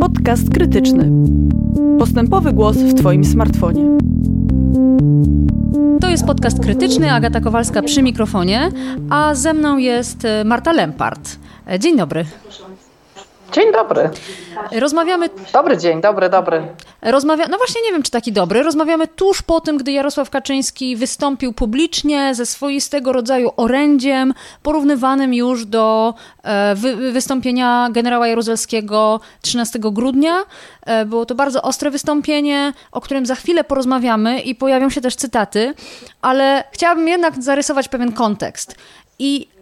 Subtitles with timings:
[0.00, 1.10] Podcast krytyczny.
[1.98, 3.84] Postępowy głos w Twoim smartfonie.
[6.00, 8.68] To jest podcast krytyczny, Agata Kowalska przy mikrofonie,
[9.10, 11.38] a ze mną jest e, Marta Lempart.
[11.70, 12.24] E, dzień dobry.
[13.54, 14.10] Dzień dobry.
[14.72, 15.28] Rozmawiamy.
[15.52, 16.62] Dobry dzień, dobry, dobry.
[17.02, 17.46] Rozmawia...
[17.50, 18.62] No właśnie nie wiem, czy taki dobry.
[18.62, 25.66] Rozmawiamy tuż po tym, gdy Jarosław Kaczyński wystąpił publicznie ze swoistego rodzaju orędziem, porównywanym już
[25.66, 30.34] do e, wy wystąpienia generała Jaruzelskiego 13 grudnia.
[30.86, 35.16] E, było to bardzo ostre wystąpienie, o którym za chwilę porozmawiamy i pojawią się też
[35.16, 35.74] cytaty,
[36.22, 38.76] ale chciałabym jednak zarysować pewien kontekst.
[39.18, 39.53] I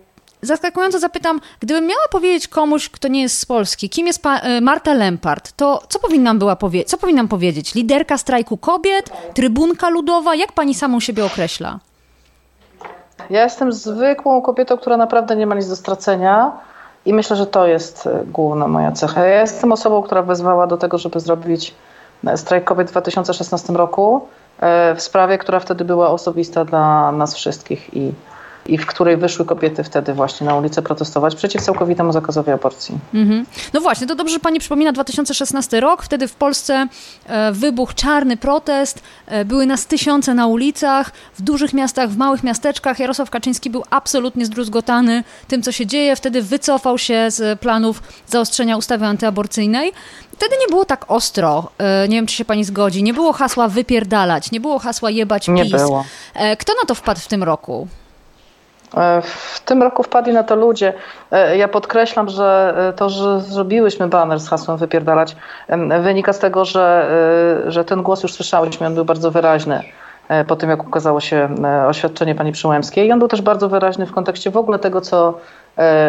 [0.42, 4.94] zaskakująco zapytam, gdybym miała powiedzieć komuś, kto nie jest z Polski, kim jest e, Marta
[4.94, 7.74] Lempart, to co powinnam była powie co powinnam powiedzieć?
[7.74, 9.10] Liderka strajku kobiet?
[9.34, 10.34] Trybunka ludowa?
[10.34, 11.78] Jak pani samą siebie określa?
[13.30, 16.52] Ja jestem zwykłą kobietą, która naprawdę nie ma nic do stracenia
[17.06, 19.24] i myślę, że to jest e, główna moja cecha.
[19.24, 21.74] Ja jestem osobą, która wezwała do tego, żeby zrobić
[22.26, 24.26] e, strajk kobiet w 2016 roku
[24.96, 28.12] w sprawie, która wtedy była osobista dla nas wszystkich i
[28.66, 32.98] i w której wyszły kobiety wtedy właśnie na ulicę protestować przeciw całkowitemu zakazowi aborcji.
[33.14, 33.46] Mhm.
[33.72, 36.02] No właśnie, to dobrze, że pani przypomina 2016 rok.
[36.02, 36.86] Wtedy w Polsce
[37.26, 42.42] e, wybuchł czarny protest, e, były nas tysiące na ulicach, w dużych miastach, w małych
[42.42, 42.98] miasteczkach.
[42.98, 46.16] Jarosław Kaczyński był absolutnie zdruzgotany tym, co się dzieje.
[46.16, 49.92] Wtedy wycofał się z planów zaostrzenia ustawy antyaborcyjnej.
[50.32, 53.68] Wtedy nie było tak ostro, e, nie wiem, czy się pani zgodzi, nie było hasła
[53.68, 55.54] wypierdalać, nie było hasła jebać PiS.
[55.54, 56.04] Nie było.
[56.58, 57.88] Kto na to wpadł w tym roku?
[58.96, 60.92] E, w tym roku wpadli na to ludzie.
[61.30, 65.36] E, ja podkreślam, że e, to, że zrobiłyśmy baner z hasłem wypierdalać,
[66.00, 67.10] wynika z tego, że,
[67.66, 69.82] że ten głos już słyszałyśmy, on był bardzo wyraźny
[70.48, 71.48] po tym, jak ukazało się
[71.88, 73.08] oświadczenie pani Przyłębskiej.
[73.08, 75.38] I on był też bardzo wyraźny w kontekście w ogóle tego, co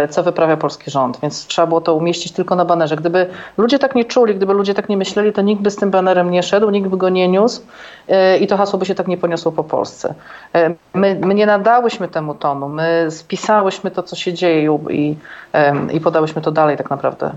[0.09, 2.95] co wyprawia polski rząd, więc trzeba było to umieścić tylko na banerze.
[2.95, 5.91] Gdyby ludzie tak nie czuli, gdyby ludzie tak nie myśleli, to nikt by z tym
[5.91, 7.61] banerem nie szedł, nikt by go nie niósł
[8.07, 10.13] e, i to hasło by się tak nie poniosło po Polsce.
[10.55, 15.15] E, my, my nie nadałyśmy temu tonu, my spisałyśmy to, co się dzieje i,
[15.93, 17.31] i podałyśmy to dalej tak naprawdę.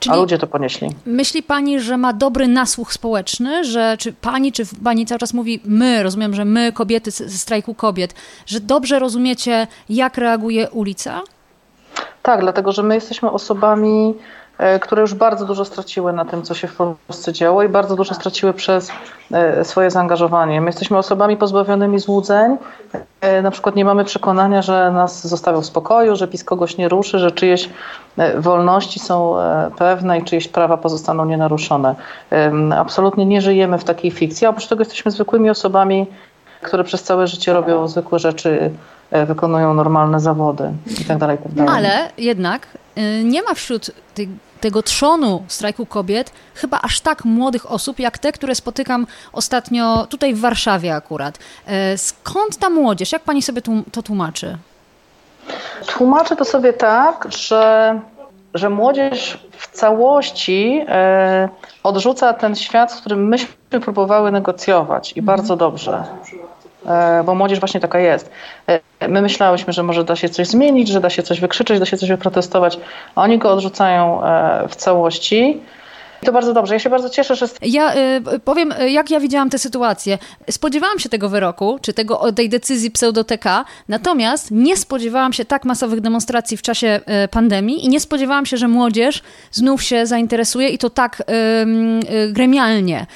[0.00, 0.88] Czyli A ludzie to ponieśli.
[1.06, 5.60] Myśli pani, że ma dobry nasłuch społeczny, że czy pani, czy pani cały czas mówi
[5.64, 8.14] my, rozumiem, że my, kobiety ze strajku kobiet,
[8.46, 11.22] że dobrze rozumiecie, jak reaguje ulica?
[12.26, 14.14] Tak, dlatego że my jesteśmy osobami,
[14.58, 17.96] e, które już bardzo dużo straciły na tym, co się w Polsce działo i bardzo
[17.96, 18.90] dużo straciły przez
[19.32, 20.60] e, swoje zaangażowanie.
[20.60, 22.56] My jesteśmy osobami pozbawionymi złudzeń.
[23.20, 26.88] E, na przykład nie mamy przekonania, że nas zostawią w spokoju, że PiS kogoś nie
[26.88, 27.68] ruszy, że czyjeś
[28.38, 29.34] wolności są
[29.78, 31.94] pewne i czyjeś prawa pozostaną nienaruszone.
[32.76, 36.06] Absolutnie nie żyjemy w takiej fikcji, a oprócz tego jesteśmy zwykłymi osobami,
[36.62, 38.70] które przez całe życie robią zwykłe rzeczy
[39.10, 41.18] wykonują normalne zawody itd.
[41.18, 41.66] Tak itd.
[41.66, 42.66] Tak Ale jednak
[42.98, 43.90] y, nie ma wśród
[44.60, 50.34] tego trzonu strajku kobiet chyba aż tak młodych osób, jak te, które spotykam ostatnio tutaj
[50.34, 51.38] w Warszawie akurat.
[51.66, 53.12] E, skąd ta młodzież?
[53.12, 53.62] Jak pani sobie
[53.92, 54.58] to tłumaczy?
[55.86, 58.00] Tłumaczę to sobie tak, że,
[58.54, 61.48] że młodzież w całości e,
[61.82, 65.26] odrzuca ten świat, z którym myśmy próbowały negocjować i mhm.
[65.26, 66.04] bardzo dobrze.
[66.86, 68.30] E, bo młodzież właśnie taka jest.
[68.68, 71.86] E, my myślałyśmy, że może da się coś zmienić, że da się coś wykrzyczeć, da
[71.86, 72.78] się coś wyprotestować,
[73.14, 75.60] a oni go odrzucają e, w całości.
[76.24, 76.74] To bardzo dobrze.
[76.74, 77.48] Ja się bardzo cieszę, że.
[77.62, 80.18] Ja y, powiem, jak ja widziałam tę sytuację.
[80.50, 86.00] Spodziewałam się tego wyroku, czy tego, tej decyzji pseudoteka, natomiast nie spodziewałam się tak masowych
[86.00, 89.22] demonstracji w czasie y, pandemii i nie spodziewałam się, że młodzież
[89.52, 91.34] znów się zainteresuje i to tak y,
[92.14, 93.06] y, gremialnie.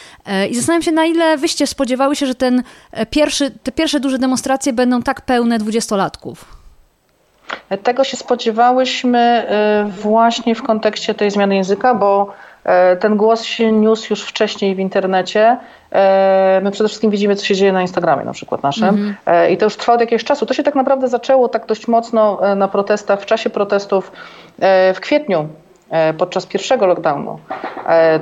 [0.45, 2.63] Y, I zastanawiam się, na ile wyście spodziewały się, że ten
[3.11, 6.60] pierwszy, te pierwsze duże demonstracje będą tak pełne dwudziestolatków.
[7.83, 9.47] Tego się spodziewałyśmy
[9.89, 12.33] właśnie w kontekście tej zmiany języka, bo
[12.65, 15.59] E, ten głos się niósł już wcześniej w internecie.
[15.93, 18.89] E, my przede wszystkim widzimy, co się dzieje na Instagramie na przykład naszym.
[18.89, 19.51] Mm -hmm.
[19.51, 20.47] I to już trwa od jakiegoś czasu.
[20.47, 24.13] To się tak naprawdę zaczęło tak dość mocno na protestach, w czasie protestów
[24.95, 25.49] w kwietniu
[26.19, 27.39] podczas pierwszego lockdownu.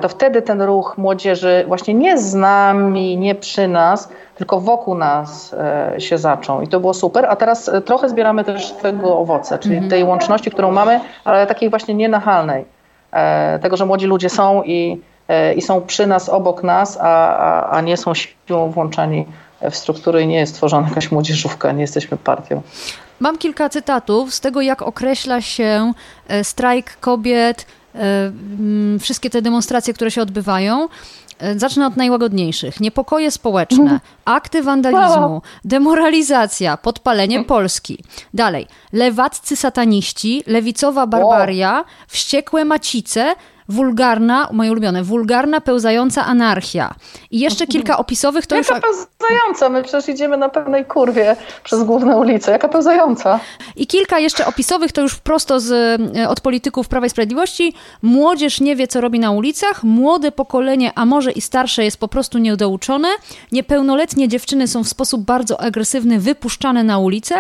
[0.01, 5.55] To wtedy ten ruch młodzieży właśnie nie z nami, nie przy nas, tylko wokół nas
[5.99, 6.63] się zaczął.
[6.63, 7.27] I to było super.
[7.27, 9.91] A teraz trochę zbieramy też tego owoce, czyli -hmm.
[9.91, 12.65] tej łączności, którą mamy, ale takiej właśnie nienachalnej.
[13.13, 17.37] E, tego, że młodzi ludzie są i, e, i są przy nas, obok nas, a,
[17.37, 19.27] a, a nie są siłą włączani
[19.71, 22.63] w struktury nie jest tworzona jakaś młodzieżówka, nie jesteśmy partią.
[23.21, 25.93] Mam kilka cytatów z tego, jak określa się
[26.29, 27.67] e, strajk kobiet,
[29.01, 30.89] wszystkie te demonstracje, które się odbywają.
[31.39, 32.81] E, zacznę od najłagodniejszych.
[32.81, 34.01] Niepokoje społeczne, mhm.
[34.25, 38.05] akty wandalizmu, demoralizacja, podpalenie Polski.
[38.35, 38.67] Dalej.
[38.93, 43.35] Lewaccy sataniści, lewicowa barbaria, wściekłe macice,
[43.69, 46.95] wulgarna, moje ulubione, wulgarna, pełzająca anarchia.
[47.31, 48.85] I jeszcze kilka opisowych to Jaka już...
[48.85, 49.69] pełzająca?
[49.69, 52.53] My przecież idziemy na pełnej kurwie przez główne ulice.
[52.53, 53.41] Jaka pełzająca?
[53.77, 57.75] I kilka jeszcze opisowych to już prosto z, e, od polityków Prawa i Sprawiedliwości.
[58.03, 62.09] Młodzież nie wie, co robi na ulicach, młode pokolenie, a może i starsze, jest po
[62.09, 63.09] prostu niedouczone,
[63.53, 67.35] niepełnoletnie dziewczyny są w sposób bardzo agresywny wypuszczane na ulicę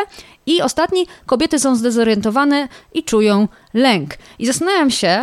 [0.47, 4.11] i ostatni, kobiety są zdezorientowane i czują lęk.
[4.39, 5.23] I zastanawiam się,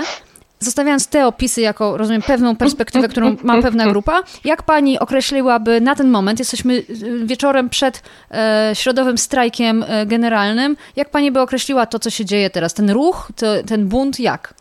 [0.60, 5.96] zostawiając te opisy jako, rozumiem, pewną perspektywę, którą ma pewna grupa, jak pani określiłaby na
[5.96, 6.86] ten moment, jesteśmy y,
[7.25, 12.50] wieczorem przed e, środowym strajkiem e, generalnym, jak pani by określiła to, co się dzieje
[12.50, 14.54] teraz, ten ruch, to, ten bunt, jak?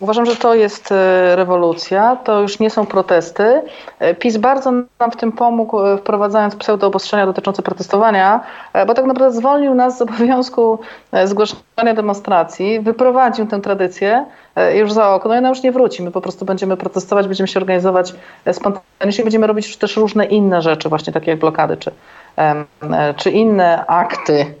[0.00, 3.62] Uważam, że to jest e, rewolucja, to już nie są protesty.
[3.98, 8.40] E, PiS bardzo nam w tym pomógł, e, wprowadzając pseudo-obostrzenia dotyczące protestowania,
[8.86, 10.78] bo tak naprawdę zwolnił nas z obowiązku
[11.24, 14.24] zgłaszania demonstracji, wyprowadził tę tradycję
[14.74, 16.02] już za okno i ona już nie wróci.
[16.02, 18.14] My po prostu będziemy protestować, będziemy się organizować
[18.52, 21.90] spontanicznie, będziemy robić też różne inne rzeczy, właśnie takie jak blokady czy,
[23.16, 24.54] czy inne akty.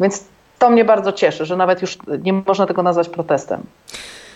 [0.00, 0.31] Więc
[0.62, 3.62] to mnie bardzo cieszy, że nawet już nie można tego nazwać protestem,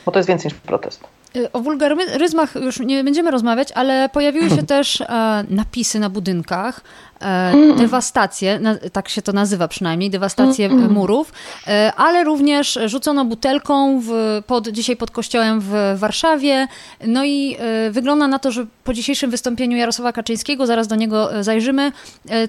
[0.07, 1.01] bo to jest więcej niż protest.
[1.37, 5.07] Y, o wulgaryzmach już nie będziemy rozmawiać, ale pojawiły się też e,
[5.51, 6.81] napisy na budynkach,
[7.21, 8.61] e, dewastacje,
[8.93, 11.33] tak się to nazywa przynajmniej, dewastacje murów,
[11.67, 14.11] e, ale również rzucono butelką w,
[14.47, 16.69] pod, dzisiaj pod kościołem w Warszawie.
[17.07, 17.57] No i
[17.91, 21.93] wygląda na to, że po dzisiejszym wystąpieniu Jarosława Kaczyńskiego, zaraz do niego zajrzymy,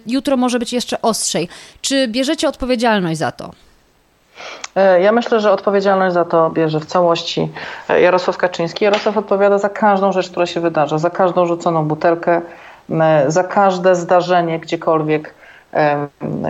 [0.08, 1.50] jutro może być jeszcze ostrzej.
[1.82, 3.67] Czy bierzecie odpowiedzialność za to?
[4.76, 7.50] E, ja myślę, że odpowiedzialność za to bierze w całości
[7.90, 8.86] e, Jarosław Kaczyński.
[8.86, 12.42] Jarosław odpowiada za każdą rzecz, która się wydarza, za każdą rzuconą butelkę,
[13.28, 15.34] za każde zdarzenie gdziekolwiek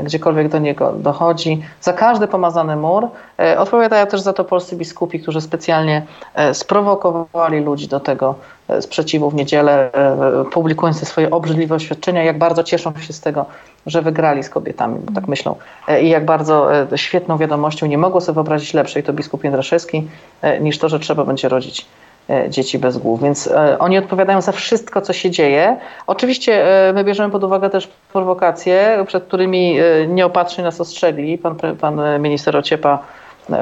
[0.03, 1.61] gdziekolwiek do niego dochodzi.
[1.81, 3.07] Za każdy pomazany mur
[3.39, 8.56] e, odpowiadają też za to polscy biskupi, którzy specjalnie e, sprowokowali ludzi do tego e,
[8.81, 9.89] sprzeciwu w niedzielę,
[10.51, 13.45] publikując swoje obrzydliwe oświadczenia, jak bardzo cieszą się z tego,
[13.85, 15.55] że wygrali z kobietami, bo tak myślą.
[16.01, 20.07] I jak bardzo świetną wiadomością, nie mogło sobie wyobrazić lepszej, to biskup Jędraszewski,
[20.61, 21.85] niż to, że trzeba będzie rodzić
[22.29, 23.21] E, dzieci bez głów.
[23.21, 25.77] Więc e, oni odpowiadają za wszystko, co się dzieje.
[26.07, 29.77] Oczywiście e, my bierzemy pod uwagę też prowokacje, przed którymi
[30.07, 31.37] nieopatrznie nas ostrzegli.
[31.37, 32.99] Pan, pan minister Ociepa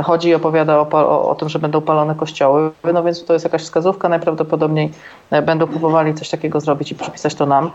[0.03, 2.71] chodzi i opowiada o, o, o, tym, że będą palone kościoły.
[2.93, 4.09] No więc to jest jakaś wskazówka.
[4.09, 4.91] Najprawdopodobniej
[5.45, 7.71] będą próbowali coś takiego zrobić i przypisać to nam.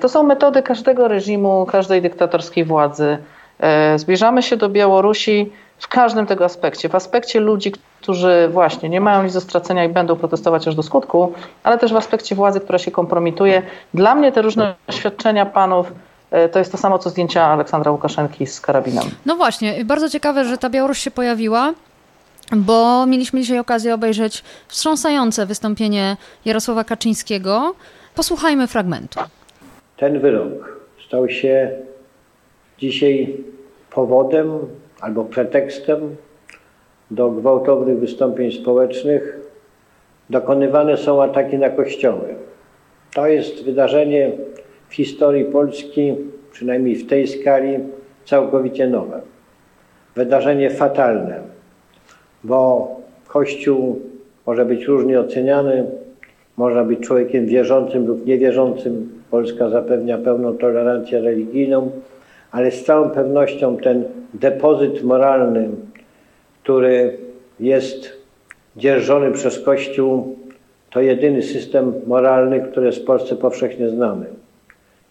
[0.00, 3.18] To są metody każdego reżimu, każdej dyktatorskiej władzy.
[3.96, 6.88] Zbliżamy się do Białorusi w każdym tego aspekcie.
[6.88, 10.82] W aspekcie ludzi, którzy właśnie nie mają nic do stracenia i będą protestować aż do
[10.82, 11.32] skutku,
[11.62, 13.62] ale też w aspekcie władzy, która się kompromituje.
[13.94, 15.92] Dla mnie te różne oświadczenia panów e,
[16.52, 19.04] to jest to samo, co zdjęcia Aleksandra Łukaszenki z karabinem.
[19.26, 21.74] No właśnie, bardzo ciekawe, że ta Białoruś się pojawiła,
[22.52, 27.74] bo mieliśmy dzisiaj okazję obejrzeć wstrząsające wystąpienie Jarosława Kaczyńskiego.
[28.14, 29.20] Posłuchajmy fragmentu.
[29.96, 31.70] Ten wyrok stał się
[32.78, 33.36] dzisiaj
[33.90, 34.58] powodem
[35.00, 36.16] albo pretekstem
[37.10, 39.38] do gwałtownych wystąpień społecznych
[40.30, 42.34] dokonywane są ataki na kościoły.
[43.14, 44.32] To jest wydarzenie
[44.96, 46.14] historii Polski,
[46.52, 47.78] przynajmniej w tej skali,
[48.24, 49.20] całkowicie nowe.
[50.14, 51.40] Wydarzenie fatalne,
[52.44, 52.88] bo
[53.28, 54.00] Kościół
[54.46, 55.84] może być różnie oceniany,
[56.56, 59.12] można być człowiekiem wierzącym lub niewierzącym.
[59.30, 61.90] Polska zapewnia pełną tolerancję religijną,
[62.50, 65.68] ale z całą pewnością ten depozyt moralny,
[66.62, 67.18] który
[67.60, 68.12] jest
[68.76, 70.36] dzierżony przez Kościół,
[70.90, 74.26] to jedyny system moralny, który jest w Polsce powszechnie znany.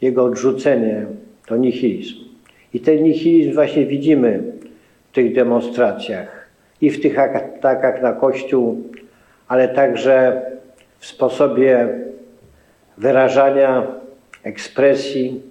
[0.05, 1.05] Jego odrzucenie
[1.47, 2.15] to nihilizm.
[2.73, 4.43] I ten nihilizm właśnie widzimy
[5.11, 6.49] w tych demonstracjach
[6.81, 8.83] i w tych atakach na Kościół,
[9.47, 10.41] ale także
[10.99, 11.87] w sposobie
[12.97, 13.87] wyrażania
[14.43, 15.41] ekspresji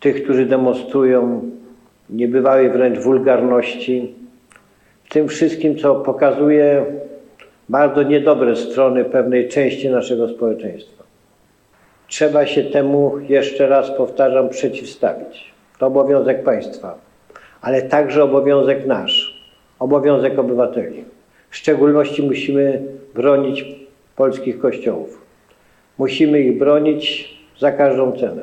[0.00, 1.50] tych, którzy demonstrują,
[2.10, 4.14] niebywałej wręcz wulgarności,
[5.04, 6.84] w tym wszystkim, co pokazuje
[7.68, 11.05] bardzo niedobre strony pewnej części naszego społeczeństwa.
[12.08, 15.54] Trzeba się temu, jeszcze raz powtarzam, przeciwstawić.
[15.78, 16.98] To obowiązek państwa,
[17.60, 19.46] ale także obowiązek nasz,
[19.78, 21.04] obowiązek obywateli.
[21.50, 22.82] W szczególności musimy
[23.14, 23.64] bronić
[24.16, 25.22] polskich kościołów.
[25.98, 28.42] Musimy ich bronić za każdą cenę.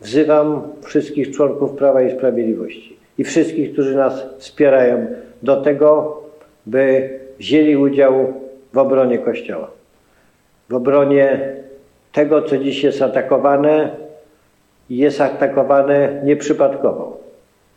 [0.00, 5.06] Wzywam wszystkich członków Prawa i Sprawiedliwości i wszystkich, którzy nas wspierają
[5.42, 6.22] do tego,
[6.66, 8.32] by wzięli udział
[8.72, 9.70] w obronie Kościoła.
[10.68, 11.56] W obronie
[12.16, 13.90] tego, co dziś jest atakowane
[14.90, 17.20] jest atakowane nieprzypadkowo.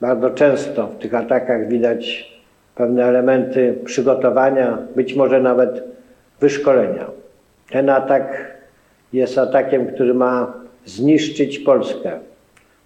[0.02, 2.32] Bardzo często w tych atakach widać
[2.76, 5.84] pewne elementy przygotowania, być może nawet
[6.40, 7.06] wyszkolenia.
[7.70, 8.58] Ten atak
[9.14, 10.54] jest atakiem, który ma
[10.86, 12.12] zniszczyć Polskę,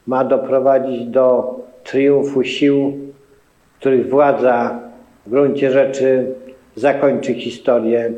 [0.07, 2.93] ma doprowadzić do triumfu sił,
[3.79, 4.79] których władza
[5.25, 6.25] w gruncie rzeczy
[6.75, 8.11] zakończy historię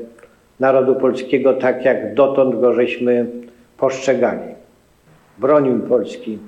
[0.59, 3.25] narodu polskiego tak, jak dotąd go żeśmy
[3.77, 4.55] postrzegali.
[5.37, 6.39] Brońmy Polski,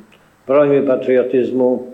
[0.47, 1.91] brońmy patriotyzmu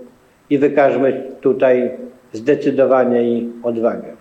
[0.49, 1.91] i wykażmy tutaj
[2.33, 4.13] zdecydowanie i odwagę.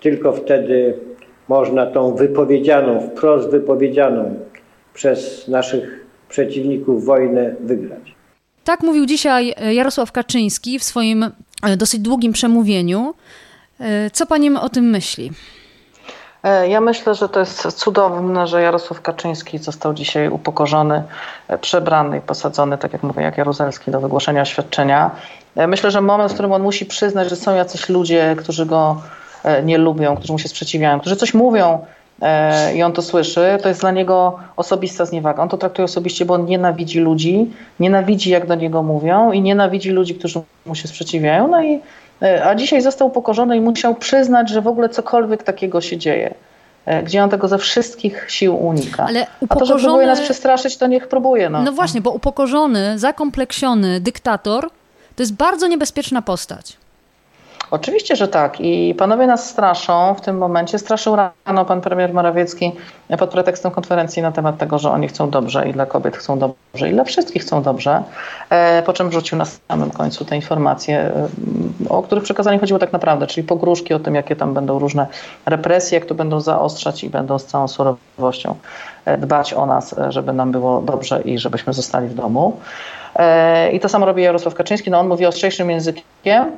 [0.00, 0.94] Tylko wtedy
[1.48, 4.34] można tą wypowiedzianą, wprost wypowiedzianą
[4.94, 8.14] przez naszych przeciwników wojnę wygrać.
[8.64, 11.22] Tak mówił dzisiaj Jarosław Kaczyński w swoim
[11.62, 13.14] e, dosyć długim przemówieniu.
[13.80, 15.30] E, co pani o tym myśli?
[16.44, 21.02] E, ja myślę, że to jest cudowne, że Jarosław Kaczyński został dzisiaj upokorzony,
[21.60, 25.10] przebrany i posadzony, tak jak mówię, jak Jaruzelski do wygłoszenia oświadczenia.
[25.68, 29.02] Myślę, że moment, w którym on musi przyznać, że są jacyś ludzie, którzy go
[29.64, 31.78] nie lubią, którzy mu się sprzeciwiają, którzy coś mówią
[32.74, 35.42] i on to słyszy, to jest dla niego osobista zniewaga.
[35.42, 39.90] On to traktuje osobiście, bo on nienawidzi ludzi, nienawidzi jak do niego mówią i nienawidzi
[39.90, 41.48] ludzi, którzy mu się sprzeciwiają.
[41.48, 42.03] No i E,
[42.44, 46.34] a dzisiaj został upokorzony i musiał przyznać, że w ogóle cokolwiek takiego się dzieje.
[46.86, 49.04] E, gdzie on tego ze wszystkich sił unika.
[49.08, 49.72] Ale upokorzony...
[49.72, 51.50] A to, że próbuje nas przestraszyć, to niech próbuje.
[51.50, 54.70] No, no właśnie, bo upokorzony, zakompleksiony dyktator
[55.16, 56.76] to jest bardzo niebezpieczna postać.
[57.74, 58.60] Oczywiście, że tak.
[58.60, 60.78] I panowie nas straszą w tym momencie.
[60.78, 62.72] Straszył rano pan premier Morawiecki
[63.18, 66.90] pod pretekstem konferencji na temat tego, że oni chcą dobrze i dla kobiet chcą dobrze
[66.90, 68.02] i dla wszystkich chcą dobrze.
[68.50, 71.28] E, po czym wrzucił na samym końcu te informacje, e,
[71.88, 75.06] o których przekazanie chodziło tak naprawdę, czyli pogróżki o tym, jakie tam będą różne
[75.46, 78.54] represje, jak to będą zaostrzać i będą z całą surowością
[79.04, 82.56] e, dbać o nas, żeby nam było dobrze i żebyśmy zostali w domu.
[83.72, 84.90] I to samo robi Jarosław Kaczyński.
[84.90, 86.52] No on mówi ostrzejszym językiem,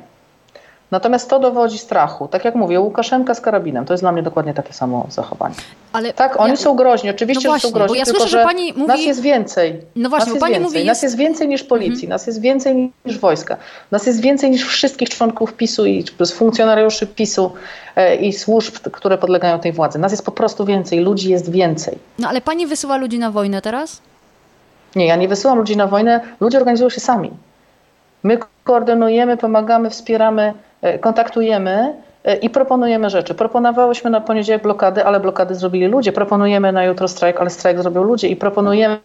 [0.91, 2.27] Natomiast to dowodzi strachu.
[2.27, 5.55] Tak jak mówię, Łukaszenka z karabinem, to jest dla mnie dokładnie takie samo zachowanie.
[5.93, 8.37] Ale tak, oni ja, są groźni, oczywiście, no właśnie, że są groźni, ja tylko słyszę,
[8.37, 8.87] że, pani mówi...
[8.87, 9.81] nas jest więcej.
[9.95, 10.79] No właśnie, nas jest pani więcej.
[10.79, 10.87] Mówi.
[10.87, 12.09] Nas jest więcej niż policji, mhm.
[12.09, 13.57] nas jest więcej niż wojska,
[13.91, 17.51] nas jest więcej niż wszystkich członków PiSu i funkcjonariuszy PiSu
[17.95, 19.99] e, i służb, które podlegają tej władzy.
[19.99, 21.97] Nas jest po prostu więcej, ludzi jest więcej.
[22.19, 24.01] No ale pani wysyła ludzi na wojnę teraz?
[24.95, 27.31] Nie, ja nie wysyłam ludzi na wojnę, ludzie organizują się sami.
[28.23, 30.53] My koordynujemy, pomagamy, wspieramy
[31.01, 31.93] kontaktujemy
[32.23, 33.33] e, i proponujemy rzeczy.
[33.33, 36.11] Proponowałyśmy na poniedziałek blokady, ale blokady zrobili ludzie.
[36.11, 38.27] Proponujemy na jutro strajk, ale strajk zrobią ludzie.
[38.27, 38.99] I proponujemy,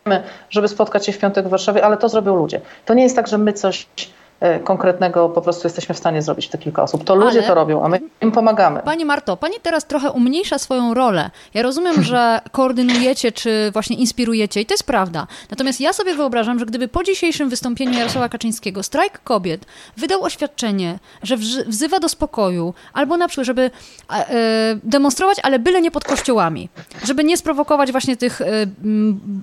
[0.50, 2.60] żeby spotkać się w piątek w Warszawie, ale to zrobią ludzie.
[2.84, 4.21] To nie jest tak, że my coś E,
[4.64, 7.04] konkretnego po prostu jesteśmy w stanie zrobić te kilka osób.
[7.04, 7.48] To ludzie Ale...
[7.48, 8.80] to robią, a my im pomagamy.
[8.84, 11.30] Pani Marto, pani teraz trochę umniejsza swoją rolę.
[11.54, 15.26] Ja rozumiem, że koordynujecie czy właśnie inspirujecie i to jest prawda.
[15.50, 20.98] Natomiast ja sobie wyobrażam, że gdyby po dzisiejszym wystąpieniu Jarosława Kaczyńskiego strajk kobiet wydał oświadczenie,
[21.22, 23.70] że wzywa do spokoju, albo na przykład, żeby
[24.10, 26.68] e, demonstrować, ale byle nie pod kościołami,
[27.04, 28.44] żeby nie sprowokować właśnie tych e,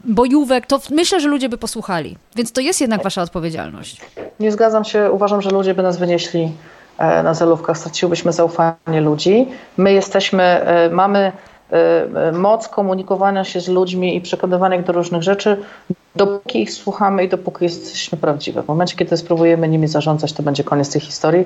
[0.06, 2.18] bojówek, to myślę, że ludzie by posłuchali.
[2.36, 4.02] Więc to jest jednak wasza odpowiedzialność.
[4.40, 6.52] Nie zgadzam się uważam, że ludzie by nas wynieśli
[6.98, 9.48] e, na zelówkach, straciłybyśmy zaufanie ludzi.
[9.78, 11.32] My jesteśmy, e, mamy
[11.72, 15.58] e, moc komunikowania się z ludźmi i przekonywania ich do różnych rzeczy,
[16.16, 18.64] dopóki ich słuchamy i dopóki jesteśmy prawdziwe.
[18.64, 21.46] W momencie, kiedy spróbujemy nimi zarządzać, to będzie koniec tej historii.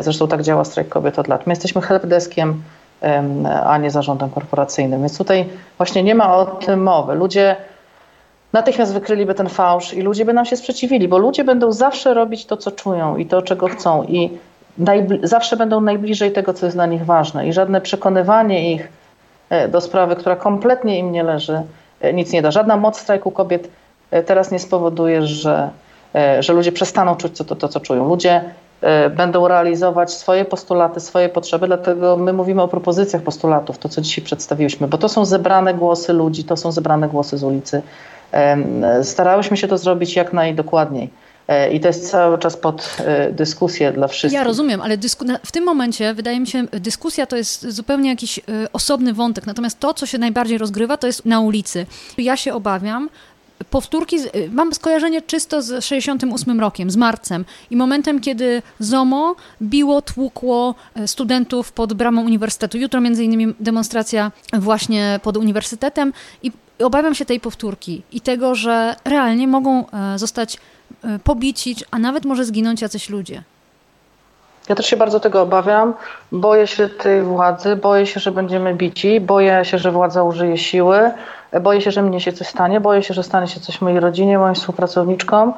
[0.00, 1.46] Zresztą tak działa strajk kobiet od lat.
[1.46, 2.62] My jesteśmy helpdeskiem,
[3.64, 5.00] a nie zarządem korporacyjnym.
[5.00, 7.14] Więc tutaj właśnie nie ma o tym mowy.
[7.14, 7.56] Ludzie
[8.52, 12.46] natychmiast wykryliby ten fałsz i ludzie by nam się sprzeciwili, bo ludzie będą zawsze robić
[12.46, 14.38] to, co czują i to, czego chcą i
[15.22, 18.88] zawsze będą najbliżej tego, co jest dla nich ważne i żadne przekonywanie ich
[19.50, 21.62] e, do sprawy, która kompletnie im nie leży,
[22.00, 22.50] e, nic nie da.
[22.50, 23.70] Żadna moc strajku kobiet
[24.10, 25.70] e, teraz nie spowoduje, że,
[26.40, 28.08] że ludzie przestaną czuć to, to, to co czują.
[28.08, 28.44] Ludzie
[29.16, 34.24] będą realizować swoje postulaty, swoje potrzeby, dlatego my mówimy o propozycjach postulatów, to co dzisiaj
[34.24, 37.82] przedstawiłyśmy, bo to są zebrane głosy ludzi, to są zebrane głosy z ulicy.
[39.02, 41.10] Starałyśmy się to zrobić jak najdokładniej.
[41.50, 44.38] E, I to jest cały czas pod e, dyskusję dla wszystkich.
[44.38, 44.96] Ja rozumiem, ale
[45.44, 49.46] w tym momencie wydaje mi się, dyskusja to jest zupełnie jakiś e, osobny wątek.
[49.46, 51.86] Natomiast to, co się najbardziej rozgrywa, to jest na ulicy.
[52.18, 53.08] Ja się obawiam,
[53.70, 54.16] powtórki,
[54.52, 60.74] mam skojarzenie czysto z 68 rokiem, z marcem i momentem, kiedy ZOMO biło, tłukło
[61.06, 62.78] studentów pod bramą uniwersytetu.
[62.78, 66.52] Jutro między innymi demonstracja właśnie pod uniwersytetem i
[66.84, 70.56] obawiam się tej powtórki i tego, że realnie mogą e, zostać
[71.04, 73.42] e, pobici, a nawet może zginąć jacyś ludzie.
[74.68, 75.94] Ja też się bardzo tego obawiam.
[76.32, 81.10] Boję się tej władzy, boję się, że będziemy bici, boję się, że władza użyje siły,
[81.60, 84.38] boję się, że mnie się coś stanie, boję się, że stanie się coś mojej rodzinie,
[84.38, 85.52] moim współpracowniczkom,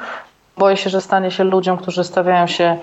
[0.62, 2.76] boję się, że stanie się ludziom, którzy stawiają się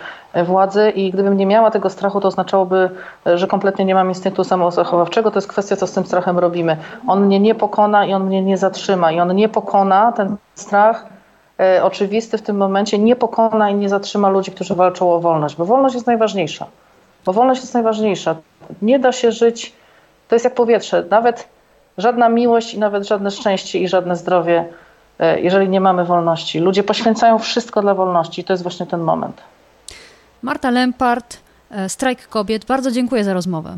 [0.45, 2.89] władzy i gdybym nie miała tego strachu, to oznaczałoby,
[3.25, 5.31] że kompletnie nie mam instynktu samozachowawczego.
[5.31, 6.77] To jest kwestia, co z tym strachem robimy.
[7.07, 11.05] On mnie nie pokona i on mnie nie zatrzyma i on nie pokona, ten strach
[11.59, 15.55] e, oczywisty w tym momencie nie pokona i nie zatrzyma ludzi, którzy walczą o wolność,
[15.55, 16.65] bo wolność jest najważniejsza.
[17.25, 18.35] Bo wolność jest najważniejsza.
[18.81, 19.73] Nie da się żyć,
[20.27, 21.47] to jest jak powietrze, nawet
[21.97, 24.88] żadna miłość i nawet żadne szczęście i żadne zdrowie, e,
[25.19, 26.59] jeżeli nie mamy wolności.
[26.59, 29.41] Ludzie poświęcają wszystko dla wolności i to jest właśnie ten moment.
[30.41, 31.37] Marta Lempart,
[31.71, 33.77] e, Strajk Kobiet, bardzo dziękuję za rozmowę.